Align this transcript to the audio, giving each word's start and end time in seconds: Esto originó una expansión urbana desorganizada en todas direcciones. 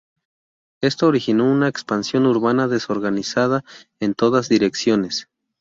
Esto 0.81 1.05
originó 1.05 1.45
una 1.45 1.67
expansión 1.67 2.25
urbana 2.25 2.67
desorganizada 2.67 3.63
en 3.99 4.15
todas 4.15 4.49
direcciones. 4.49 5.29